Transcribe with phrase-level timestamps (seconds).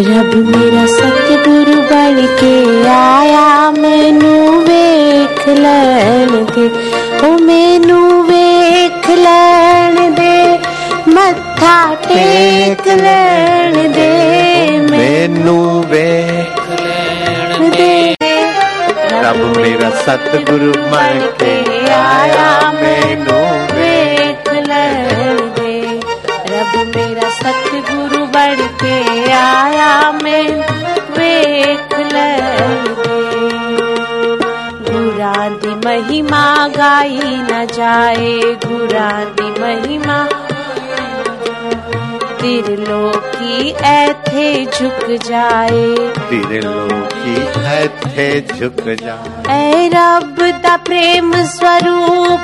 [0.00, 2.54] रब मेरा सतगुरु बन के
[2.88, 4.30] आया मैनू
[4.68, 6.64] वेख लैन दे।
[7.26, 10.36] ओ मैनू वेख लैन दे
[11.14, 11.74] मत्था
[12.06, 14.10] टेक लैन दे
[14.90, 15.58] मैनू
[15.92, 17.92] वेख मैनू दे।
[19.22, 21.54] रब मेरा सतगुरु बन के
[21.94, 22.48] आया
[22.80, 23.40] मैनू
[23.76, 25.74] वेख लैन दे।
[26.52, 28.96] रब मेरा सतगुरु बन के
[30.22, 30.44] मैं
[31.18, 31.96] वेख
[35.62, 40.18] दी महिमा गाई न जाए गुरां दी महिमा
[42.40, 45.86] त्रिलोकी ऐथे झुक जाए।
[46.30, 52.39] तेरे लोकी ऐथे झुक जाए। ऐ रब दा प्रेम स्वरूप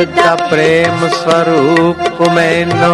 [0.00, 2.92] पिता प्रेम स्वरूप मैनो।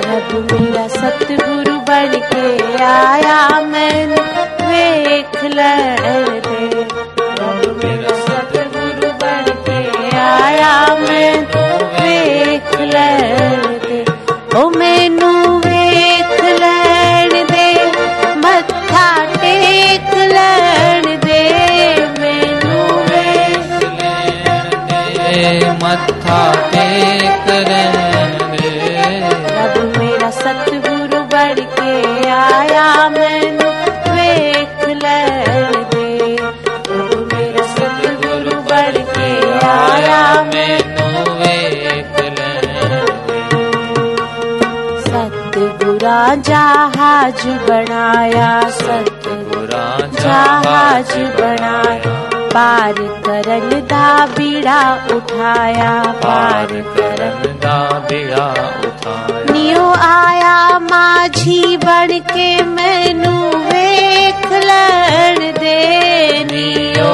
[0.00, 2.44] प्रभु मेरा सतगुरु बन के
[2.84, 3.38] आया
[3.70, 3.96] मैं
[4.60, 6.43] वेख लड़
[29.56, 31.92] रब मेरा सतगुरु बन के
[32.30, 33.68] आया मैनू
[34.14, 36.08] वेख लैन दे
[36.40, 38.56] रब मेरा सतगुरु
[39.12, 39.30] के
[39.68, 40.22] आया
[40.54, 41.06] मैनू
[41.40, 42.92] वेख लैन
[45.08, 49.86] सतगुरा जहाज़ बनाया सतगुरा
[50.20, 52.23] जहाज़ बनाया।
[52.54, 54.80] पार करन दा बीड़ा
[55.14, 55.92] उठाया,
[56.24, 58.44] पार करन दा बीड़ा
[58.88, 63.34] उठाया। नियो आया माझी बन के मैनू
[63.70, 65.80] वेख लड़ दे,
[66.52, 67.13] नियो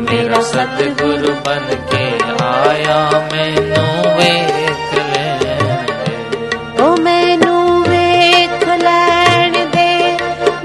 [0.00, 2.04] मेरा सतगुरु बन के
[2.44, 2.98] आया
[3.32, 3.84] मैनू
[4.18, 5.44] वेख लैन।
[6.84, 7.54] ओ मैनू
[7.88, 9.90] वेख लैन दे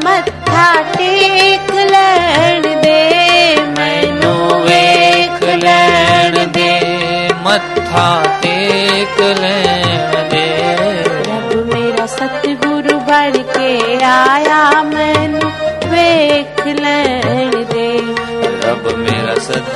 [0.05, 2.99] मत्था टेक लैन दे।
[3.77, 4.33] मैनू
[4.65, 6.71] वेख लैन दे
[7.47, 8.07] मत्था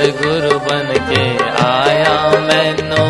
[0.03, 1.23] सतगुरु बन के
[1.63, 3.03] आया मैनू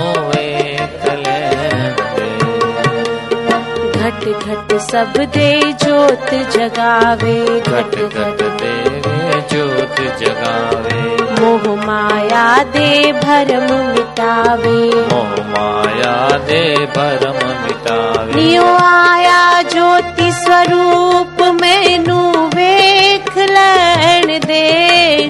[4.03, 11.01] घट घट सब दे जोत जगावे। घट घट देवे जोत जगावे।
[11.41, 14.77] मोह माया दे भरम मिटावे।
[15.13, 16.63] मोह माया दे
[16.97, 22.21] भरम मिटावे। नियो आया ज्योति स्वरूप मैनू
[22.55, 24.63] वेख लैन दे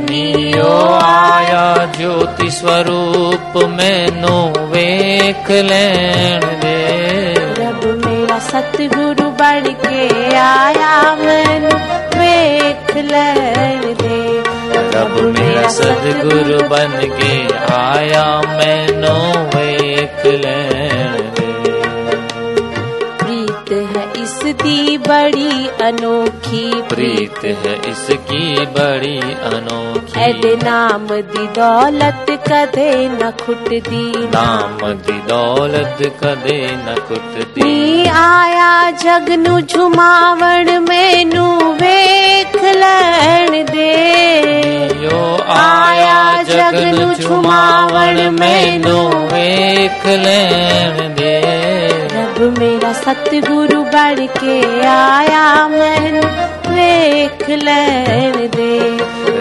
[0.09, 1.22] नियो आया
[2.03, 4.37] ज्योति स्वरूप मैनो
[4.71, 6.79] वेख लैन दे।
[7.59, 10.01] रब मेरा सतगुरु बन के
[10.37, 11.71] आया मैनू
[12.19, 14.19] वेख लैन दे।
[14.95, 17.33] रब मेरा सतगुरु बन के
[17.75, 18.25] आया
[18.57, 19.15] मैनो
[19.55, 21.02] वेख लैन
[24.61, 29.17] दी बड़ी अनोखी प्रीत है इसकी बड़ी
[29.49, 34.05] अनोखी। एडे नाम दी दौलत कदे न खुटदी।
[34.35, 34.77] नाम
[35.07, 38.71] दी दौलत कदे न कुटती नी आया
[39.03, 41.47] जग नु झुमावण मैनू
[41.81, 43.91] वेख लैन दे।
[45.03, 45.21] यो
[45.55, 48.97] आया जगन छुमावण मैनू
[49.33, 51.42] वेख लैन दे।
[52.51, 54.55] मेरा सतगुरु बन के
[54.87, 56.21] आया मैनू
[56.75, 58.71] वेख लैन दे।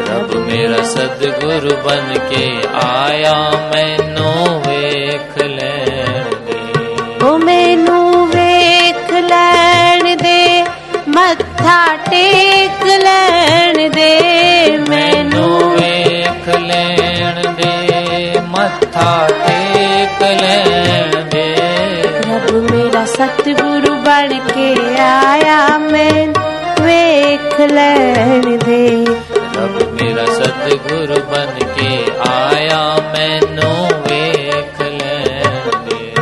[0.08, 2.44] रब मेरा सतगुरु बन के
[2.82, 3.34] आया
[3.72, 4.31] मैनू
[4.66, 6.60] वेख लैन दे।
[7.26, 8.00] ओ मैनू
[8.34, 10.40] वेख लैन दे
[11.16, 11.78] मत्था
[12.10, 14.12] टेक लैन दे।
[14.88, 17.75] मैनू वेख लैन दे
[18.54, 19.10] मत्था
[19.46, 21.12] टेक लैन
[23.22, 26.28] सतगुरु बन के आया मैं।
[26.82, 29.04] वेख लैन दे।
[29.34, 36.14] रब मेरा सतगुरु बन के आया मैनू वेख लैन दे।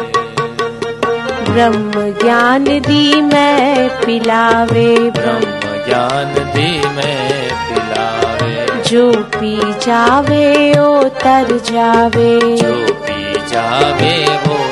[1.53, 11.61] ब्रह्म ज्ञान दी मैं पिलावे। ब्रह्म ज्ञान दी मैं पिलावे। जो पी जावे ओ तर
[11.65, 14.70] जावे। जो पी जावे वो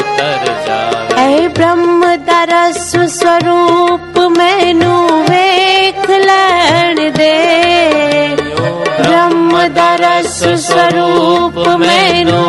[10.41, 12.41] दरस स्वरूप मैनू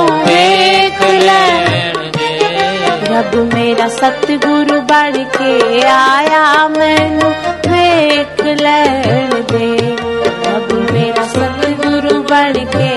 [1.12, 1.96] लैण
[3.10, 7.30] रब मेरा सतगुरु बन के आया, मैनू
[7.72, 9.70] वेख लैण दे।
[10.46, 12.92] रब मेरा सतगुरु बन के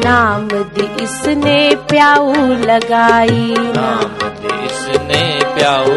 [0.00, 1.58] नाम दी इसने
[1.90, 2.32] प्याऊ
[2.64, 5.96] लगाई। नाम दी इसने प्याऊ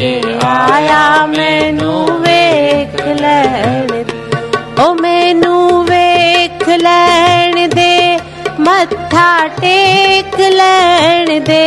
[0.00, 4.04] ਕੇ ਆਇਆ ਮੈਨੂੰ ਵੇਖ ਲੈਣ ਦੇ।
[4.82, 8.18] ਓ ਮੈਨੂੰ ਵੇਖ ਲੈਣ ਦੇ,
[8.60, 11.62] ਮੱਥਾ ਟੇਕ ਲੈਣ ਦੇ।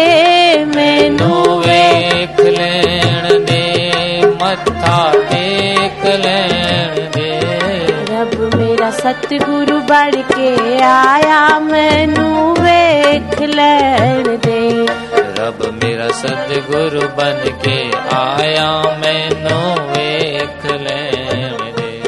[0.65, 7.39] ਮੈਨੂੰ ਨੂੰ ਵੇਖ ਲੈਣ ਦੇ, ਮੱਥਾ ਟੇਕ ਲੈਣ ਦੇ।
[8.11, 14.87] ਰੱਬ ਮੇਰਾ ਸਤਿਗੁਰੂ ਬਣ ਕੇ ਆਇਆ, ਮੈਨੂੰ ਵੇਖ ਲੈਣ ਦੇ।
[15.37, 22.01] ਰੱਬ ਮੇਰਾ ਸਤਿਗੁਰੂ ਬਨ ਕੇ ਆਇਆ ਮੈਨੂੰ ਵੇਖ ਲੈਣ ਦੇ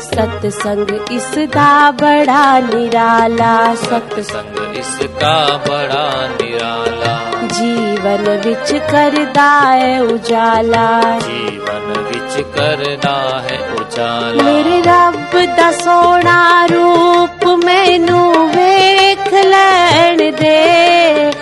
[0.00, 9.76] ਸਤ ਸੰਗ ਇਸ ਦਾ ਬੜਾ ਨਿਰਾਲਾ ਸਤ ਸੰਗ ਇਸ ਕਾ ਬੜਾ ਨਿਰਾਲਾ। ਜੀਵਨ ਵਿੱਚ ਕਰਦਾ
[9.76, 20.32] ਹੈ ਉਜਾਲਾ। ਜੀਵਨ ਵਿੱਚ ਕਰਦਾ ਹੈ ਉਜਾਲਾ। ਮੇਰੇ ਰੱਬ ਦਾ ਸੋਹਣਾ ਰੂਪ ਮੈਨੂੰ ਵੇਖ ਲੈਣ
[20.32, 21.32] ਦੇ।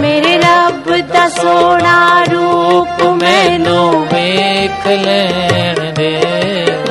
[0.00, 6.10] ਮੇਰੇ ਰੱਬ ਦਾ ਸੋਹਣਾ ਰੂਪ ਮੈਨੂੰ ਵੇਖ ਲੈਣ ਦੇ।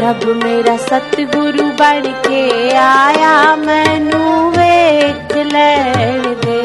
[0.02, 2.42] ਰੱਬ ਮੇਰਾ ਸਤਿਗੁਰੂ ਬਣ ਕੇ
[2.78, 6.62] ਆਇਆ ਮੈਨੂੰ ਵੇਖ ਲੈਣ ਦੇ।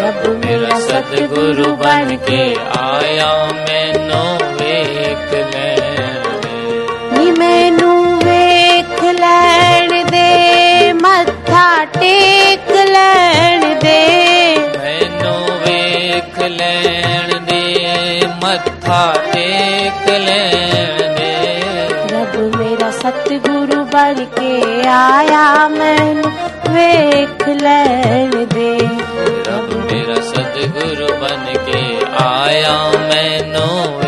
[0.00, 10.92] ਰੱਬ ਮੇਰਾ ਸਤਿਗੁਰੂ ਬਨ ਕੇ ਆਇਆ ਮੈਨੂੰ ਵੇਖ ਲੈਣ ਦੇ। ਨੀ ਮੈਨੂੰ ਵੇਖ ਲੈਣ ਦੇ
[10.92, 12.73] ਮੱਥਾ ਟੇਕ
[16.53, 21.59] ਲੈਣ ਦੇ ਮੱਥਾ ਟੇਕ ਲੈਣ ਦੇ
[22.11, 26.31] ਰੱਬ ਮੇਰਾ ਸਤਿਗੁਰੂ ਬਣ ਕੇ ਆਇਆ ਮੈਨੂੰ
[26.69, 28.77] ਵੇਖ ਲੈਣ ਦੇ
[29.47, 31.83] ਰੱਬ ਮੇਰਾ ਸਤਿਗੁਰੂ ਬਨ ਕੇ
[32.19, 34.01] ਆਇਆ ਮੈਨੂੰ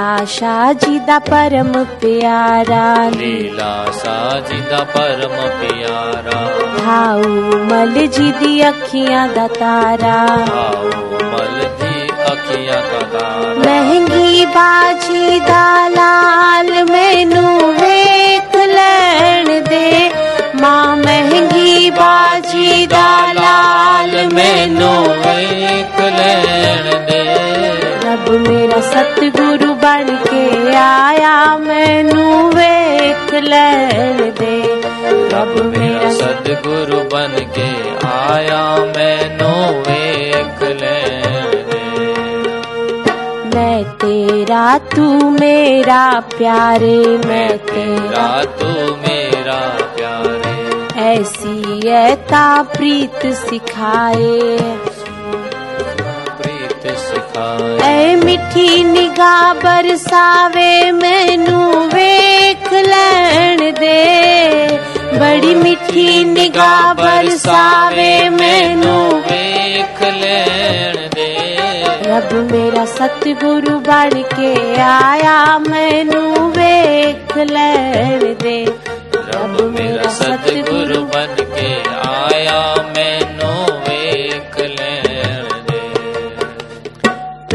[0.00, 0.98] नीला शाह जी
[1.28, 2.84] परम प्यारा।
[3.16, 4.60] नीला शाह जी
[4.92, 6.38] परम प्यारा।
[6.76, 10.16] भाऊ मल जी दी अखियाँ दा तारा।
[10.48, 10.88] भाऊ
[11.32, 15.66] मल जी अखियाँ दा तारा। महँगी बाजी दा
[15.96, 17.44] लाल मेनू
[17.82, 19.88] वेख लैण दे।
[20.62, 23.10] माँ महँगी बाजी दा
[23.42, 24.92] लाल मेनू
[25.26, 27.49] वेख लैण दे।
[28.09, 34.63] ਰੱਬ ਮੇਰਾ ਸਤਿਗੁਰੂ ਬਣ ਕੇ ਆਇਆ ਮੈਨੂੰ ਵੇਖ ਲੈਣ ਦੇ
[35.31, 37.69] ਰੱਬ ਮੇਰਾ ਸਤਿਗੁਰੂ ਬਨ ਕੇ
[38.05, 42.13] ਆਇਆ ਮੈਨੂੰ ਵੇਖ ਲੈਣ ਦੇ
[43.55, 49.61] ਮੈਂ ਤੇਰਾ ਤੂੰ ਮੇਰਾ ਪਿਆਰੇ ਮੈਂ ਤੇਰਾ ਰਾ ਤੂੰ ਮੇਰਾ
[49.97, 50.53] ਪਿਆਰੇ
[50.97, 54.98] ਐਸੀ ਐਤਾ ਪ੍ਰੀਤ ਸਿਖਾਏ ਪ੍ਰੀਤ
[57.00, 61.58] सिखाए। ऐ मिठी निगाह बरसावे मैनू
[61.94, 63.98] वेख लैण दे।
[65.20, 68.96] बड़ी मिठी निगाह बरसावे मैनू
[69.30, 71.28] वेख लैण दे।
[72.06, 74.52] रब मेरा सतगुरु बन के
[74.82, 76.22] आया मैनू
[76.56, 78.58] वेख लैण दे।
[79.30, 81.68] रब मेरा सतगुरु बन के
[82.08, 82.60] आया
[82.96, 83.50] मैनू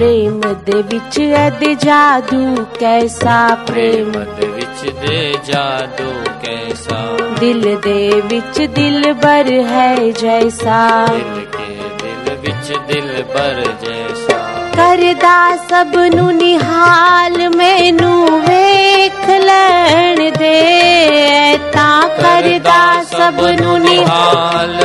[0.05, 1.17] प्रेम दे विच
[1.59, 4.11] दे जादू कैसा प्रेम?
[4.11, 6.11] दे विच दे जादू
[6.45, 6.97] कैसा?
[7.39, 14.37] दिल दे विच दिल बर है जैसा। दिल के दिल विच दिल बर जैसा।
[14.75, 24.84] करदा सब नु निहाल मैनू वेख लैण दे। ता करदा सब नु निहाल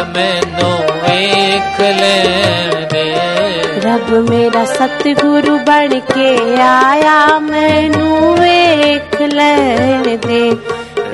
[4.81, 6.29] सतगुरु बन के
[6.63, 8.07] आया मैनू
[8.45, 10.45] एक लहर दे।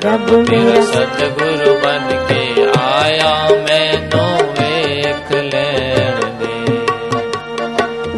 [0.04, 2.42] रब मेरा सतगुरु बन के
[2.80, 3.32] आया
[3.64, 4.22] मैनू
[4.66, 6.54] एक लहर दे।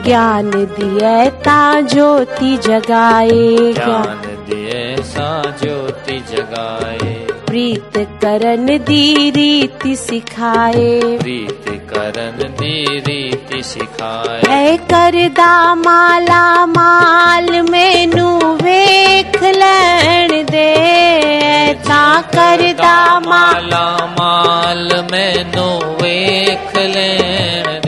[0.02, 1.58] ज्ञान दिए ता
[1.94, 5.30] ज्योति जगाए ज्ञान दिए सा
[5.62, 7.16] ज्योति जगाए
[7.48, 18.28] प्रीत करण दी रीति सिखाए। प्रीत करण दी रीति सिखाए। कर दा माला माल मेनू
[18.62, 20.68] वेख लैन दे।
[21.88, 23.86] ता करदा माला
[24.18, 25.68] माल मेनू
[26.02, 27.87] वेख लैन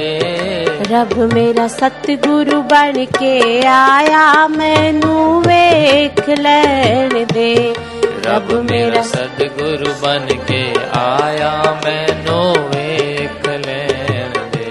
[0.91, 7.75] ਰੱਬ ਮੇਰਾ ਸਤਿਗੁਰੂ ਬਣ ਕੇ ਆਇਆ ਮੈਨੂੰ ਵੇਖ ਲੈਣ ਦੇ।
[8.27, 10.63] ਰੱਬ ਮੇਰਾ ਸਤਿਗੁਰੂ ਬਨ ਕੇ
[10.99, 11.53] ਆਇਆ
[11.85, 14.67] ਮੈਨੂੰ ਵੇਖ ਲੈਣ ਦੇ।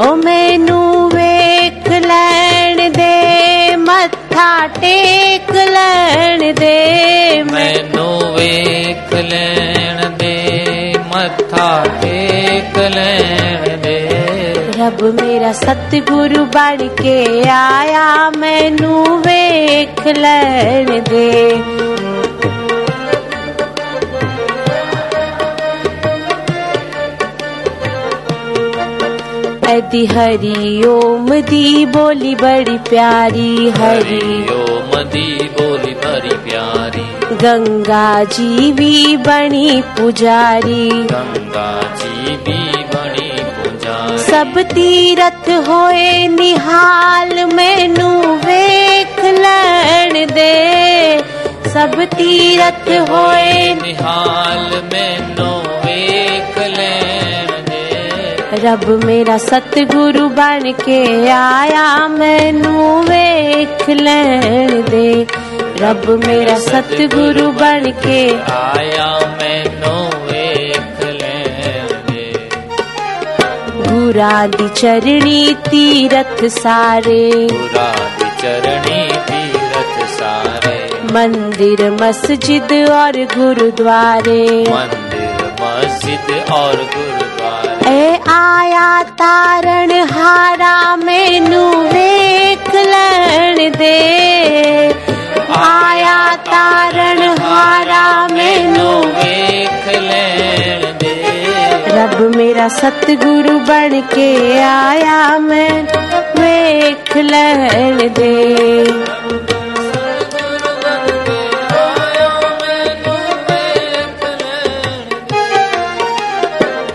[0.00, 12.78] ਓ ਮੈਨੂੰ ਵੇਖ ਲੈਣ ਦੇ ਮੱਥਾ ਟੇਕ ਲੈਣ ਦੇ। ਮੈਨੂੰ ਵੇਖ ਲੈਣ ਦੇ ਮੱਥਾ ਟੇਕ
[12.78, 13.67] ਲੈਣ
[14.88, 17.18] जब मेरा सतगुरु बन के
[17.50, 18.94] आया मैनू
[19.26, 21.28] वेख लैन दे।
[29.90, 35.26] दी हरी ओम दी बोली बड़ी प्यारी हरी ओम दी
[35.58, 37.06] बोली बड़ी प्यारी।
[37.42, 42.60] गंगा जी भी बनी पुजारी। गंगा जी भी
[42.94, 43.17] बनी
[44.38, 48.10] जब तीरथ होए निहाल मैनू
[48.44, 50.52] वेख लैण दे।
[51.72, 55.48] सब तीरथ होए निहाल मैनू
[55.86, 65.10] वेख लैण दे। रब मेरा सतगुरु बन के आया मैनू वेख लैण दे।
[65.80, 69.67] रब मेरा सतगुरु बन के आया मैं
[74.18, 86.76] मुरादि चरणी तीरथ सारे। मुरादि चरणी तीरथ सारे। मंदिर मस्जिद और गुरुद्वारे। मंदिर मस्जिद और
[86.96, 93.98] गुरुद्वारे। ए आया तारण हारा मेनू वेख लैण दे।
[95.58, 97.87] आया तारण हारा
[102.18, 105.82] अब मेरा सतगुरु बन के आया मैं
[106.38, 108.32] वेख लहर दे।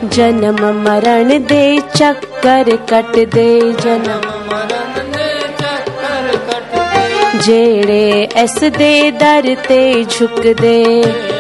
[0.08, 1.66] जन्म मरण दे,
[1.96, 3.50] चक्कर कट दे,
[3.82, 4.32] जन्म
[7.40, 11.33] जेड़े एस दे दर ते झुक दे।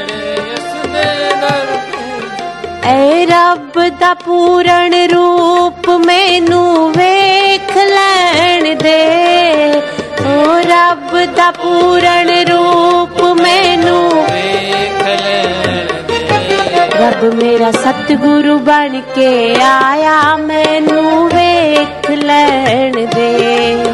[3.53, 9.01] ਰੱਬ ਦਾ ਪੂਰਨ ਰੂਪ ਮੈਨੂੰ ਵੇਖ ਲੈਣ ਦੇ।
[10.27, 16.19] ਓ ਰੱਬ ਦਾ ਪੂਰਨ ਰੂਪ ਮੈਨੂੰ ਵੇਖ ਲੈਣ ਦੇ।
[16.95, 19.29] ਰੱਬ ਮੇਰਾ ਸਤਿਗੁਰੂ ਬਣ ਕੇ
[19.63, 23.93] ਆਇਆ, ਮੈਨੂੰ ਵੇਖ ਲੈਣ ਦੇ।